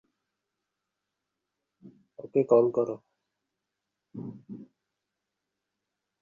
ওকে 2.19 2.41
call 2.51 2.65
কর। 2.75 2.89